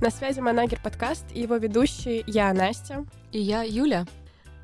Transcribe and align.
На 0.00 0.10
связи 0.10 0.40
Манагер 0.40 0.80
подкаст 0.82 1.26
и 1.32 1.42
его 1.42 1.56
ведущие 1.56 2.24
я, 2.26 2.52
Настя. 2.54 3.04
И 3.30 3.38
я, 3.38 3.62
Юля. 3.62 4.06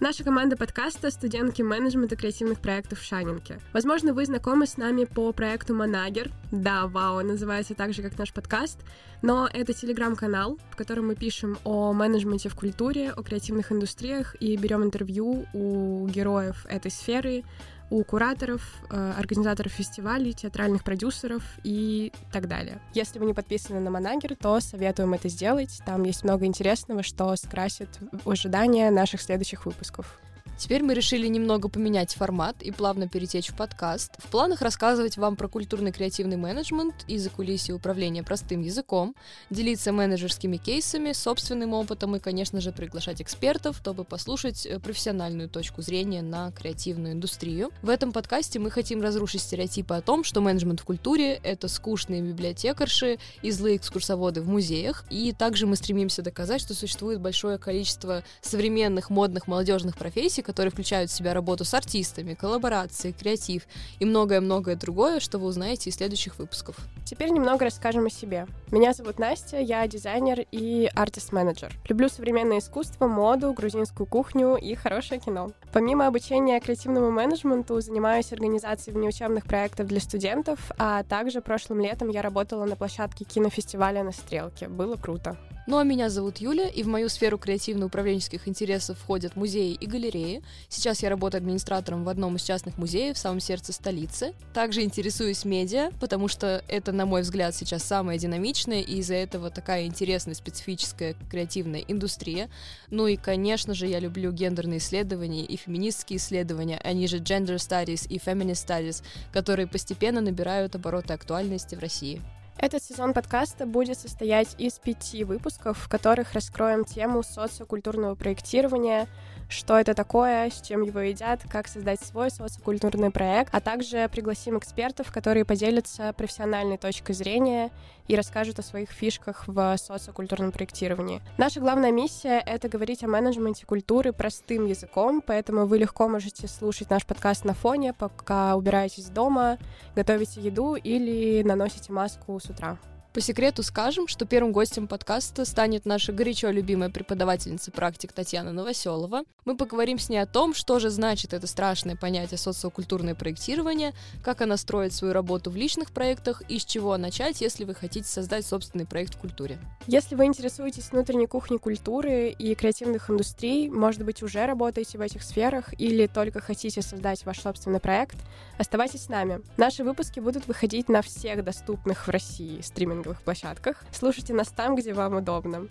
Наша 0.00 0.24
команда 0.24 0.56
подкаста— 0.56 1.10
студентки 1.12 1.60
менеджмента 1.60 2.16
креативных 2.16 2.60
проектов 2.60 3.00
в 3.00 3.04
Шанинке. 3.04 3.58
Возможно, 3.74 4.14
вы 4.14 4.24
знакомы 4.24 4.66
с 4.66 4.78
нами 4.78 5.04
по 5.04 5.32
проекту 5.32 5.74
Манагер. 5.74 6.30
Да, 6.50 6.86
вау, 6.86 7.20
называется 7.22 7.74
так 7.74 7.92
же, 7.92 8.02
как 8.02 8.18
наш 8.18 8.32
подкаст. 8.32 8.78
Но 9.20 9.46
это 9.52 9.74
телеграм-канал, 9.74 10.58
в 10.70 10.76
котором 10.76 11.08
мы 11.08 11.14
пишем 11.14 11.58
о 11.64 11.92
менеджменте 11.92 12.48
в 12.48 12.54
культуре, 12.54 13.12
о 13.12 13.22
креативных 13.22 13.72
индустриях 13.72 14.34
и 14.40 14.56
берем 14.56 14.82
интервью 14.82 15.44
у 15.52 16.06
героев 16.08 16.64
этой 16.70 16.90
сферы, 16.90 17.44
у 17.90 18.02
кураторов, 18.04 18.62
э, 18.88 19.12
организаторов 19.18 19.72
фестивалей, 19.72 20.32
театральных 20.32 20.84
продюсеров 20.84 21.42
и 21.64 22.12
так 22.32 22.48
далее. 22.48 22.80
Если 22.94 23.18
вы 23.18 23.26
не 23.26 23.34
подписаны 23.34 23.80
на 23.80 23.90
Манагер, 23.90 24.36
то 24.36 24.60
советуем 24.60 25.12
это 25.12 25.28
сделать. 25.28 25.80
Там 25.84 26.04
есть 26.04 26.22
много 26.24 26.46
интересного, 26.46 27.02
что 27.02 27.34
скрасит 27.36 27.88
ожидания 28.24 28.90
наших 28.90 29.20
следующих 29.20 29.66
выпусков. 29.66 30.20
Теперь 30.60 30.82
мы 30.82 30.92
решили 30.92 31.26
немного 31.26 31.70
поменять 31.70 32.14
формат 32.14 32.62
и 32.62 32.70
плавно 32.70 33.08
перетечь 33.08 33.48
в 33.48 33.56
подкаст. 33.56 34.12
В 34.18 34.26
планах 34.26 34.60
рассказывать 34.60 35.16
вам 35.16 35.34
про 35.34 35.48
культурный 35.48 35.90
креативный 35.90 36.36
менеджмент 36.36 36.94
и 37.08 37.16
закулисье 37.16 37.74
управления 37.74 38.22
простым 38.22 38.60
языком, 38.60 39.16
делиться 39.48 39.90
менеджерскими 39.90 40.58
кейсами, 40.58 41.12
собственным 41.12 41.72
опытом 41.72 42.14
и, 42.14 42.20
конечно 42.20 42.60
же, 42.60 42.72
приглашать 42.72 43.22
экспертов, 43.22 43.78
чтобы 43.78 44.04
послушать 44.04 44.66
э, 44.66 44.78
профессиональную 44.78 45.48
точку 45.48 45.80
зрения 45.80 46.20
на 46.20 46.52
креативную 46.52 47.14
индустрию. 47.14 47.70
В 47.80 47.88
этом 47.88 48.12
подкасте 48.12 48.58
мы 48.58 48.70
хотим 48.70 49.00
разрушить 49.00 49.40
стереотипы 49.40 49.94
о 49.94 50.02
том, 50.02 50.24
что 50.24 50.42
менеджмент 50.42 50.80
в 50.80 50.84
культуре— 50.84 51.40
это 51.42 51.68
скучные 51.68 52.20
библиотекарши 52.20 53.18
и 53.40 53.50
злые 53.50 53.76
экскурсоводы 53.76 54.42
в 54.42 54.48
музеях. 54.48 55.06
И 55.08 55.32
также 55.32 55.66
мы 55.66 55.76
стремимся 55.76 56.20
доказать, 56.20 56.60
что 56.60 56.74
существует 56.74 57.18
большое 57.18 57.56
количество 57.56 58.24
современных 58.42 59.08
модных 59.08 59.46
молодежных 59.46 59.96
профессий, 59.96 60.42
которые 60.50 60.72
включают 60.72 61.12
в 61.12 61.14
себя 61.14 61.32
работу 61.32 61.64
с 61.64 61.72
артистами, 61.74 62.34
коллаборации, 62.34 63.12
креатив 63.12 63.68
и 64.00 64.04
многое-многое 64.04 64.74
другое, 64.74 65.20
что 65.20 65.38
вы 65.38 65.46
узнаете 65.46 65.90
из 65.90 65.94
следующих 65.94 66.40
выпусков. 66.40 66.74
Теперь 67.04 67.30
немного 67.30 67.64
расскажем 67.64 68.06
о 68.06 68.10
себе. 68.10 68.48
Меня 68.72 68.92
зовут 68.92 69.20
Настя, 69.20 69.60
я 69.60 69.86
дизайнер 69.86 70.44
и 70.50 70.90
артист-менеджер. 70.92 71.72
Люблю 71.88 72.08
современное 72.08 72.58
искусство, 72.58 73.06
моду, 73.06 73.52
грузинскую 73.52 74.08
кухню 74.08 74.56
и 74.56 74.74
хорошее 74.74 75.20
кино. 75.20 75.52
Помимо 75.72 76.08
обучения 76.08 76.58
креативному 76.58 77.12
менеджменту, 77.12 77.80
занимаюсь 77.80 78.32
организацией 78.32 78.96
внеучебных 78.96 79.44
проектов 79.44 79.86
для 79.86 80.00
студентов, 80.00 80.72
а 80.78 81.04
также 81.04 81.40
прошлым 81.40 81.80
летом 81.80 82.08
я 82.08 82.22
работала 82.22 82.64
на 82.64 82.74
площадке 82.74 83.24
кинофестиваля 83.24 84.02
на 84.02 84.10
Стрелке. 84.10 84.66
Было 84.66 84.96
круто. 84.96 85.36
Ну 85.70 85.78
а 85.78 85.84
меня 85.84 86.10
зовут 86.10 86.38
Юля, 86.38 86.68
и 86.68 86.82
в 86.82 86.88
мою 86.88 87.08
сферу 87.08 87.38
креативно-управленческих 87.38 88.48
интересов 88.48 88.98
входят 88.98 89.36
музеи 89.36 89.74
и 89.74 89.86
галереи. 89.86 90.42
Сейчас 90.68 91.00
я 91.00 91.10
работаю 91.10 91.38
администратором 91.42 92.02
в 92.02 92.08
одном 92.08 92.34
из 92.34 92.42
частных 92.42 92.76
музеев 92.76 93.14
в 93.14 93.20
самом 93.20 93.38
сердце 93.38 93.72
столицы. 93.72 94.34
Также 94.52 94.82
интересуюсь 94.82 95.44
медиа, 95.44 95.90
потому 96.00 96.26
что 96.26 96.64
это, 96.66 96.90
на 96.90 97.06
мой 97.06 97.22
взгляд, 97.22 97.54
сейчас 97.54 97.84
самая 97.84 98.18
динамичная, 98.18 98.80
и 98.80 98.96
из-за 98.96 99.14
этого 99.14 99.48
такая 99.50 99.86
интересная, 99.86 100.34
специфическая 100.34 101.14
креативная 101.30 101.84
индустрия. 101.86 102.50
Ну 102.90 103.06
и, 103.06 103.14
конечно 103.14 103.72
же, 103.72 103.86
я 103.86 104.00
люблю 104.00 104.32
гендерные 104.32 104.78
исследования 104.78 105.44
и 105.44 105.56
феминистские 105.60 106.18
исследования, 106.18 106.80
они 106.82 107.06
же 107.06 107.18
gender 107.18 107.56
studies 107.56 108.06
и 108.08 108.18
feminist 108.18 108.66
studies, 108.66 109.02
которые 109.32 109.66
постепенно 109.66 110.20
набирают 110.20 110.74
обороты 110.74 111.12
актуальности 111.12 111.74
в 111.74 111.80
России. 111.80 112.22
Этот 112.56 112.82
сезон 112.82 113.14
подкаста 113.14 113.64
будет 113.64 113.98
состоять 113.98 114.54
из 114.58 114.74
пяти 114.74 115.24
выпусков, 115.24 115.78
в 115.78 115.88
которых 115.88 116.34
раскроем 116.34 116.84
тему 116.84 117.22
социокультурного 117.22 118.14
проектирования, 118.16 119.08
что 119.50 119.78
это 119.78 119.94
такое, 119.94 120.48
с 120.48 120.60
чем 120.62 120.82
его 120.82 121.00
едят, 121.00 121.40
как 121.50 121.68
создать 121.68 122.00
свой 122.00 122.30
социокультурный 122.30 123.10
проект, 123.10 123.54
а 123.54 123.60
также 123.60 124.08
пригласим 124.08 124.56
экспертов, 124.58 125.12
которые 125.12 125.44
поделятся 125.44 126.12
профессиональной 126.12 126.78
точкой 126.78 127.12
зрения 127.12 127.70
и 128.06 128.16
расскажут 128.16 128.58
о 128.58 128.62
своих 128.62 128.90
фишках 128.90 129.44
в 129.46 129.76
социокультурном 129.76 130.52
проектировании. 130.52 131.20
Наша 131.36 131.60
главная 131.60 131.92
миссия— 131.92 132.42
это 132.46 132.68
говорить 132.68 133.02
о 133.02 133.08
менеджменте 133.08 133.66
культуры 133.66 134.12
простым 134.12 134.66
языком, 134.66 135.22
поэтому 135.24 135.66
вы 135.66 135.78
легко 135.78 136.08
можете 136.08 136.48
слушать 136.48 136.90
наш 136.90 137.04
подкаст 137.04 137.44
на 137.44 137.54
фоне, 137.54 137.92
пока 137.92 138.56
убираетесь 138.56 139.10
дома, 139.10 139.58
готовите 139.94 140.40
еду 140.40 140.76
или 140.76 141.42
наносите 141.42 141.92
маску 141.92 142.38
с 142.38 142.48
утра. 142.48 142.78
По 143.12 143.20
секрету 143.20 143.64
скажем, 143.64 144.06
что 144.06 144.24
первым 144.24 144.52
гостем 144.52 144.86
подкаста 144.86 145.44
станет 145.44 145.84
наша 145.84 146.12
горячо 146.12 146.48
любимая 146.50 146.90
преподавательница 146.90 147.72
практик 147.72 148.12
Татьяна 148.12 148.52
Новоселова. 148.52 149.24
Мы 149.44 149.56
поговорим 149.56 149.98
с 149.98 150.08
ней 150.08 150.18
о 150.18 150.26
том, 150.26 150.54
что 150.54 150.78
же 150.78 150.90
значит 150.90 151.34
это 151.34 151.48
страшное 151.48 151.96
понятие 151.96 152.38
социокультурное 152.38 153.16
проектирование, 153.16 153.94
как 154.22 154.42
она 154.42 154.56
строит 154.56 154.92
свою 154.92 155.12
работу 155.12 155.50
в 155.50 155.56
личных 155.56 155.90
проектах 155.90 156.42
и 156.48 156.60
с 156.60 156.64
чего 156.64 156.96
начать, 156.98 157.40
если 157.40 157.64
вы 157.64 157.74
хотите 157.74 158.06
создать 158.06 158.46
собственный 158.46 158.86
проект 158.86 159.16
в 159.16 159.18
культуре. 159.18 159.58
Если 159.88 160.14
вы 160.14 160.26
интересуетесь 160.26 160.92
внутренней 160.92 161.26
кухней 161.26 161.58
культуры 161.58 162.28
и 162.28 162.54
креативных 162.54 163.10
индустрий, 163.10 163.68
может 163.68 164.04
быть, 164.04 164.22
уже 164.22 164.46
работаете 164.46 164.98
в 164.98 165.00
этих 165.00 165.24
сферах 165.24 165.74
или 165.80 166.06
только 166.06 166.38
хотите 166.38 166.80
создать 166.80 167.26
ваш 167.26 167.40
собственный 167.40 167.80
проект, 167.80 168.18
оставайтесь 168.56 169.06
с 169.06 169.08
нами. 169.08 169.40
Наши 169.56 169.82
выпуски 169.82 170.20
будут 170.20 170.46
выходить 170.46 170.88
на 170.88 171.02
всех 171.02 171.42
доступных 171.42 172.06
в 172.06 172.10
России 172.10 172.60
стриминговых 172.60 172.99
стриминговых 173.00 173.22
площадках. 173.22 173.76
Слушайте 173.92 174.34
нас 174.34 174.48
там, 174.48 174.76
где 174.76 174.92
вам 174.92 175.16
удобно. 175.16 175.68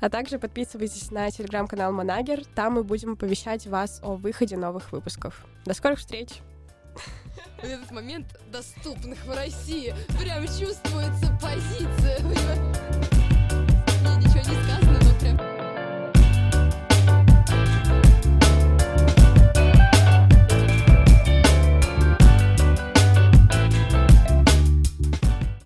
А 0.00 0.08
также 0.08 0.38
подписывайтесь 0.38 1.10
на 1.10 1.30
телеграм-канал 1.30 1.92
Монагер. 1.92 2.44
Там 2.54 2.74
мы 2.74 2.84
будем 2.84 3.12
оповещать 3.12 3.66
вас 3.66 4.00
о 4.02 4.16
выходе 4.16 4.56
новых 4.56 4.92
выпусков. 4.92 5.44
До 5.64 5.74
скорых 5.74 5.98
встреч! 5.98 6.40
Этот 7.62 7.90
момент 7.90 8.26
доступных 8.50 9.24
в 9.24 9.34
России 9.34 9.94
прям 10.18 10.44
чувствуется 10.46 11.38
позиция. 11.40 12.18